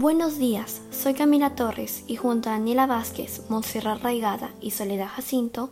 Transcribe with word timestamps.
Buenos 0.00 0.38
días, 0.38 0.80
soy 0.92 1.14
Camila 1.14 1.56
Torres 1.56 2.04
y 2.06 2.14
junto 2.14 2.48
a 2.48 2.52
Daniela 2.52 2.86
Vázquez, 2.86 3.42
Montserrat 3.48 4.00
Raigada 4.00 4.52
y 4.60 4.70
Soledad 4.70 5.08
Jacinto 5.08 5.70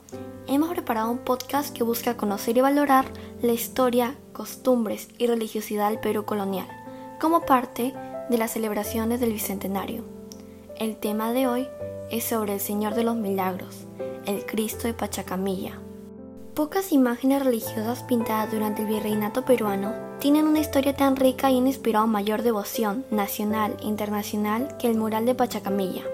hemos 0.48 0.68
preparado 0.70 1.12
un 1.12 1.18
podcast 1.18 1.72
que 1.72 1.84
busca 1.84 2.16
conocer 2.16 2.56
y 2.56 2.60
valorar 2.60 3.04
la 3.40 3.52
historia, 3.52 4.16
costumbres 4.32 5.10
y 5.16 5.28
religiosidad 5.28 5.90
del 5.90 6.00
Perú 6.00 6.24
colonial 6.24 6.66
como 7.20 7.42
parte 7.42 7.94
de 8.28 8.36
las 8.36 8.50
celebraciones 8.50 9.20
del 9.20 9.32
Bicentenario. 9.32 10.02
El 10.76 10.96
tema 10.96 11.32
de 11.32 11.46
hoy 11.46 11.68
es 12.10 12.24
sobre 12.24 12.54
el 12.54 12.60
Señor 12.60 12.96
de 12.96 13.04
los 13.04 13.14
Milagros, 13.14 13.86
el 14.26 14.44
Cristo 14.44 14.88
de 14.88 14.94
Pachacamilla. 14.94 15.78
Pocas 16.56 16.90
imágenes 16.90 17.44
religiosas 17.44 18.02
pintadas 18.04 18.50
durante 18.50 18.80
el 18.80 18.88
virreinato 18.88 19.44
peruano 19.44 19.92
tienen 20.20 20.46
una 20.46 20.60
historia 20.60 20.96
tan 20.96 21.14
rica 21.14 21.50
y 21.50 21.58
han 21.58 21.66
inspirado 21.66 22.06
mayor 22.06 22.40
devoción 22.40 23.04
nacional 23.10 23.76
e 23.82 23.84
internacional 23.84 24.74
que 24.78 24.88
el 24.88 24.96
mural 24.96 25.26
de 25.26 25.34
Pachacamilla. 25.34 26.04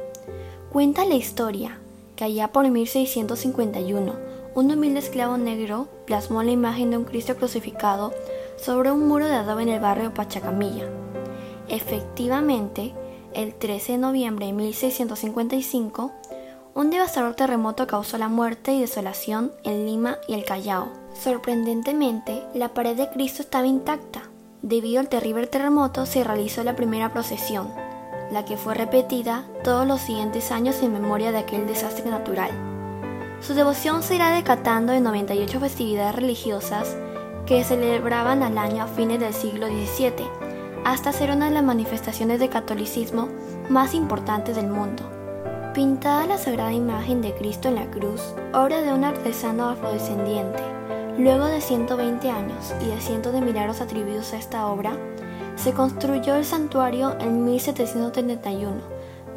Cuenta 0.72 1.04
la 1.04 1.14
historia 1.14 1.78
que 2.16 2.24
allá 2.24 2.48
por 2.48 2.68
1651 2.68 4.14
un 4.56 4.70
humilde 4.72 4.98
esclavo 4.98 5.38
negro 5.38 5.86
plasmó 6.06 6.42
la 6.42 6.50
imagen 6.50 6.90
de 6.90 6.96
un 6.96 7.04
Cristo 7.04 7.36
crucificado 7.36 8.12
sobre 8.56 8.90
un 8.90 9.06
muro 9.06 9.26
de 9.26 9.36
adobe 9.36 9.62
en 9.62 9.68
el 9.68 9.80
barrio 9.80 10.12
Pachacamilla. 10.12 10.88
Efectivamente, 11.68 12.92
el 13.32 13.54
13 13.54 13.92
de 13.92 13.98
noviembre 13.98 14.46
de 14.46 14.54
1655, 14.54 16.10
un 16.74 16.88
devastador 16.88 17.34
terremoto 17.34 17.86
causó 17.86 18.16
la 18.16 18.28
muerte 18.28 18.72
y 18.72 18.80
desolación 18.80 19.52
en 19.62 19.84
Lima 19.84 20.16
y 20.26 20.34
el 20.34 20.44
Callao. 20.44 20.88
Sorprendentemente, 21.12 22.42
la 22.54 22.70
pared 22.70 22.96
de 22.96 23.10
Cristo 23.10 23.42
estaba 23.42 23.66
intacta. 23.66 24.22
Debido 24.62 25.00
al 25.00 25.08
terrible 25.08 25.46
terremoto 25.46 26.06
se 26.06 26.24
realizó 26.24 26.64
la 26.64 26.74
primera 26.74 27.12
procesión, 27.12 27.68
la 28.30 28.44
que 28.44 28.56
fue 28.56 28.74
repetida 28.74 29.44
todos 29.64 29.86
los 29.86 30.00
siguientes 30.00 30.50
años 30.50 30.82
en 30.82 30.94
memoria 30.94 31.30
de 31.30 31.38
aquel 31.38 31.66
desastre 31.66 32.10
natural. 32.10 32.50
Su 33.40 33.54
devoción 33.54 34.02
se 34.02 34.14
irá 34.14 34.30
decatando 34.30 34.92
en 34.92 35.02
98 35.02 35.60
festividades 35.60 36.14
religiosas 36.14 36.96
que 37.44 37.64
celebraban 37.64 38.42
al 38.42 38.56
año 38.56 38.84
a 38.84 38.86
fines 38.86 39.20
del 39.20 39.34
siglo 39.34 39.66
XVII, 39.66 40.12
hasta 40.84 41.12
ser 41.12 41.32
una 41.32 41.46
de 41.46 41.54
las 41.54 41.64
manifestaciones 41.64 42.40
de 42.40 42.48
catolicismo 42.48 43.28
más 43.68 43.94
importantes 43.94 44.56
del 44.56 44.68
mundo. 44.68 45.21
Pintada 45.74 46.26
la 46.26 46.36
sagrada 46.36 46.74
imagen 46.74 47.22
de 47.22 47.34
Cristo 47.34 47.68
en 47.68 47.76
la 47.76 47.90
cruz, 47.90 48.20
obra 48.52 48.82
de 48.82 48.92
un 48.92 49.04
artesano 49.04 49.70
afrodescendiente, 49.70 50.62
luego 51.16 51.46
de 51.46 51.62
120 51.62 52.28
años 52.28 52.74
y 52.82 52.88
de 52.88 53.00
cientos 53.00 53.32
de 53.32 53.40
milagros 53.40 53.80
atribuidos 53.80 54.34
a 54.34 54.36
esta 54.36 54.66
obra, 54.66 54.98
se 55.56 55.72
construyó 55.72 56.34
el 56.34 56.44
santuario 56.44 57.16
en 57.20 57.46
1771, 57.46 58.82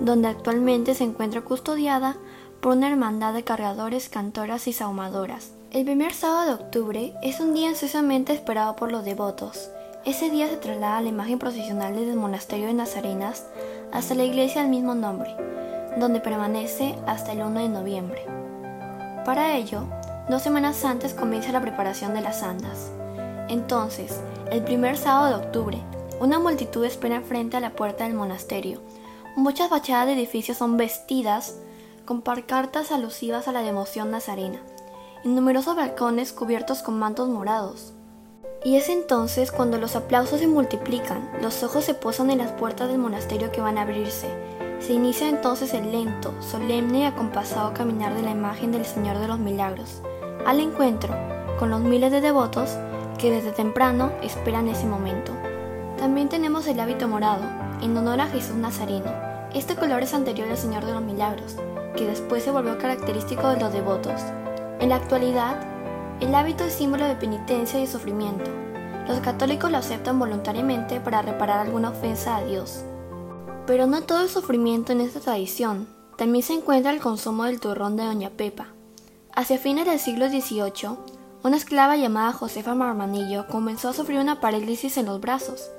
donde 0.02 0.28
actualmente 0.28 0.94
se 0.94 1.06
encuentra 1.06 1.40
custodiada 1.40 2.18
por 2.60 2.76
una 2.76 2.90
hermandad 2.90 3.34
de 3.34 3.46
cargadores, 3.46 4.10
cantoras 4.10 4.68
y 4.68 4.74
saumadoras. 4.74 5.54
El 5.72 5.86
primer 5.86 6.14
sábado 6.14 6.48
de 6.48 6.64
octubre 6.64 7.14
es 7.24 7.40
un 7.40 7.54
día 7.54 7.70
ansiosamente 7.70 8.34
esperado 8.34 8.76
por 8.76 8.92
los 8.92 9.06
devotos. 9.06 9.70
Ese 10.04 10.30
día 10.30 10.50
se 10.50 10.58
traslada 10.58 11.00
la 11.00 11.10
imagen 11.10 11.40
procesional 11.40 11.96
desde 11.96 12.12
el 12.12 12.18
monasterio 12.18 12.68
de 12.68 12.74
Nazarenas 12.74 13.46
hasta 13.94 14.16
la 14.16 14.26
iglesia 14.26 14.62
del 14.62 14.70
mismo 14.70 14.96
nombre, 14.96 15.34
donde 15.98 16.20
permanece 16.20 16.96
hasta 17.08 17.32
el 17.32 17.42
1 17.42 17.60
de 17.60 17.70
noviembre. 17.70 18.26
Para 19.26 19.56
ello, 19.56 19.84
dos 20.30 20.42
semanas 20.42 20.84
antes 20.86 21.14
comienza 21.14 21.52
la 21.52 21.62
preparación 21.62 22.14
de 22.14 22.22
las 22.22 22.44
andas. 22.44 22.92
Entonces, 23.48 24.20
el 24.52 24.64
primer 24.64 24.98
sábado 24.98 25.38
de 25.38 25.46
octubre, 25.46 25.82
una 26.20 26.40
multitud 26.40 26.86
espera 26.86 27.22
frente 27.22 27.58
a 27.58 27.60
la 27.60 27.72
puerta 27.72 28.06
del 28.06 28.14
monasterio. 28.14 28.82
Muchas 29.36 29.70
fachadas 29.70 30.08
de 30.08 30.14
edificios 30.14 30.58
son 30.58 30.78
vestidas 30.78 31.56
con 32.06 32.22
parcartas 32.22 32.92
alusivas 32.92 33.48
a 33.48 33.52
la 33.52 33.64
devoción 33.64 34.12
nazarena, 34.12 34.60
y 35.24 35.30
numerosos 35.30 35.76
balcones 35.76 36.32
cubiertos 36.32 36.84
con 36.84 37.00
mantos 37.00 37.30
morados. 37.30 37.94
Y 38.64 38.78
es 38.78 38.90
entonces 38.90 39.52
cuando 39.52 39.78
los 39.78 39.96
aplausos 39.96 40.40
se 40.40 40.48
multiplican, 40.48 41.30
los 41.42 41.64
ojos 41.64 41.84
se 41.84 41.94
posan 41.94 42.32
en 42.32 42.40
las 42.40 42.52
puertas 42.52 42.90
del 42.90 42.98
monasterio 42.98 43.52
que 43.52 43.62
van 43.62 43.78
a 43.78 43.82
abrirse, 43.82 44.28
se 44.86 44.94
inicia 44.94 45.28
entonces 45.28 45.74
el 45.74 45.92
lento, 45.92 46.32
solemne 46.40 47.00
y 47.00 47.04
acompasado 47.06 47.74
caminar 47.74 48.14
de 48.14 48.22
la 48.22 48.30
imagen 48.30 48.72
del 48.72 48.86
Señor 48.86 49.18
de 49.18 49.28
los 49.28 49.40
Milagros, 49.40 50.04
al 50.46 50.60
encuentro 50.60 51.12
con 51.58 51.72
los 51.72 51.82
miles 51.82 52.12
de 52.12 52.22
devotos 52.22 52.78
que 53.18 53.32
desde 53.32 53.52
temprano 53.52 54.12
esperan 54.22 54.68
ese 54.68 54.86
momento. 54.86 55.32
También 55.98 56.30
tenemos 56.30 56.68
el 56.68 56.80
hábito 56.80 57.08
morado, 57.08 57.42
en 57.82 57.98
honor 57.98 58.22
a 58.22 58.28
Jesús 58.28 58.56
Nazareno. 58.58 59.12
Este 59.56 59.76
color 59.76 60.04
es 60.04 60.14
anterior 60.14 60.50
al 60.50 60.58
Señor 60.58 60.86
de 60.86 60.94
los 60.94 61.02
Milagros, 61.02 61.56
que 61.98 62.06
después 62.06 62.44
se 62.44 62.52
volvió 62.52 62.78
característico 62.78 63.48
de 63.50 63.60
los 63.60 63.74
devotos. 63.74 64.22
En 64.80 64.90
la 64.90 64.98
actualidad, 64.98 65.56
el 66.20 66.36
hábito 66.36 66.64
es 66.64 66.74
símbolo 66.74 67.06
de 67.06 67.16
penitencia 67.16 67.80
y 67.80 67.88
sufrimiento. 67.88 68.52
Los 69.08 69.20
católicos 69.22 69.72
lo 69.72 69.80
aceptan 69.80 70.20
voluntariamente 70.20 71.00
para 71.00 71.24
reparar 71.24 71.62
alguna 71.62 71.90
ofensa 71.90 72.38
a 72.38 72.44
Dios. 72.44 72.86
Pero 73.68 73.88
no 73.88 74.02
todo 74.02 74.22
el 74.22 74.30
sufrimiento 74.30 74.92
en 74.92 75.02
esta 75.02 75.20
tradición. 75.20 75.88
También 76.18 76.44
se 76.44 76.54
encuentra 76.54 76.92
el 76.92 77.02
consumo 77.02 77.46
del 77.46 77.60
turrón 77.60 77.98
de 77.98 78.06
Doña 78.06 78.30
Pepa. 78.30 78.68
Hacia 79.34 79.58
fines 79.58 79.86
del 79.86 80.00
siglo 80.00 80.30
XVIII, 80.30 80.98
una 81.44 81.58
esclava 81.58 81.98
llamada 81.98 82.32
Josefa 82.32 82.74
Marmanillo 82.74 83.48
comenzó 83.48 83.90
a 83.90 83.94
sufrir 83.94 84.20
una 84.20 84.40
parálisis 84.40 84.98
en 84.98 85.08
los 85.08 85.20
brazos, 85.20 85.70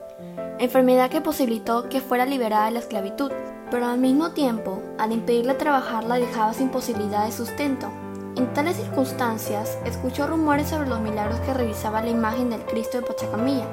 enfermedad 0.59 1.11
que 1.11 1.21
posibilitó 1.21 1.89
que 1.89 2.01
fuera 2.01 2.27
liberada 2.27 2.67
de 2.67 2.73
la 2.73 2.79
esclavitud, 2.81 3.33
pero 3.71 3.87
al 3.87 3.99
mismo 3.99 4.31
tiempo, 4.31 4.81
al 4.99 5.13
impedirle 5.13 5.55
trabajar 5.55 6.05
la 6.05 6.17
dejaba 6.17 6.53
sin 6.53 6.69
posibilidad 6.69 7.25
de 7.25 7.33
sustento. 7.33 7.89
En 8.37 8.53
tales 8.53 8.77
circunstancias, 8.77 9.79
escuchó 9.87 10.27
rumores 10.27 10.69
sobre 10.69 10.89
los 10.89 11.01
milagros 11.01 11.41
que 11.41 11.55
revisaba 11.55 12.03
la 12.03 12.11
imagen 12.11 12.51
del 12.51 12.65
Cristo 12.65 13.01
de 13.01 13.07
Pachacamilla. 13.07 13.67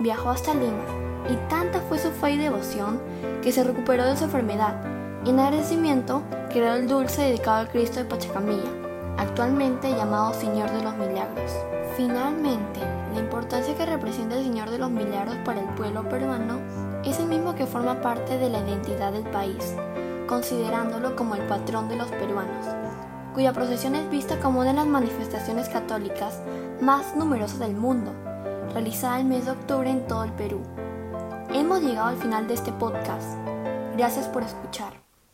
Viajó 0.00 0.30
hasta 0.30 0.54
Lima, 0.54 1.07
y 1.30 1.36
tanta 1.48 1.80
fue 1.80 1.98
su 1.98 2.10
fe 2.10 2.32
y 2.32 2.38
devoción 2.38 3.00
que 3.42 3.52
se 3.52 3.64
recuperó 3.64 4.04
de 4.04 4.16
su 4.16 4.24
enfermedad 4.24 4.74
y 5.24 5.30
en 5.30 5.40
agradecimiento 5.40 6.22
creó 6.50 6.74
el 6.74 6.88
dulce 6.88 7.22
dedicado 7.22 7.58
al 7.58 7.68
Cristo 7.68 7.98
de 7.98 8.06
Pachacamilla, 8.06 8.70
actualmente 9.16 9.90
llamado 9.90 10.32
Señor 10.34 10.70
de 10.70 10.82
los 10.82 10.96
Milagros. 10.96 11.52
Finalmente, 11.96 12.80
la 13.12 13.20
importancia 13.20 13.74
que 13.76 13.86
representa 13.86 14.36
el 14.36 14.44
Señor 14.44 14.70
de 14.70 14.78
los 14.78 14.90
Milagros 14.90 15.36
para 15.44 15.60
el 15.60 15.68
pueblo 15.70 16.08
peruano 16.08 16.60
es 17.04 17.18
el 17.18 17.26
mismo 17.26 17.54
que 17.54 17.66
forma 17.66 18.00
parte 18.00 18.38
de 18.38 18.48
la 18.48 18.60
identidad 18.60 19.12
del 19.12 19.24
país, 19.24 19.74
considerándolo 20.26 21.16
como 21.16 21.34
el 21.34 21.42
patrón 21.42 21.88
de 21.88 21.96
los 21.96 22.08
peruanos, 22.08 22.66
cuya 23.34 23.52
procesión 23.52 23.94
es 23.94 24.08
vista 24.10 24.38
como 24.40 24.60
una 24.60 24.70
de 24.70 24.76
las 24.76 24.86
manifestaciones 24.86 25.68
católicas 25.68 26.40
más 26.80 27.16
numerosas 27.16 27.58
del 27.58 27.74
mundo, 27.74 28.12
realizada 28.72 29.18
el 29.18 29.26
mes 29.26 29.46
de 29.46 29.52
octubre 29.52 29.90
en 29.90 30.06
todo 30.06 30.24
el 30.24 30.32
Perú. 30.32 30.60
Hemos 31.50 31.82
llegado 31.82 32.08
al 32.08 32.18
final 32.18 32.46
de 32.46 32.54
este 32.54 32.72
podcast. 32.72 33.38
Gracias 33.96 34.28
por 34.28 34.42
escuchar. 34.42 35.07